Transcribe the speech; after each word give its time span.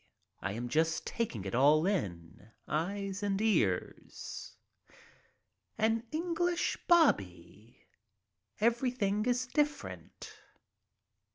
I 0.41 0.53
am 0.53 0.67
just 0.67 1.05
taking 1.05 1.45
it 1.45 1.53
all 1.53 1.85
in, 1.85 2.49
eyes 2.67 3.21
and 3.21 3.39
ears. 3.39 4.55
An 5.77 6.01
English 6.11 6.75
"bobby." 6.87 7.85
Everything 8.59 9.27
is 9.27 9.45
different. 9.45 10.33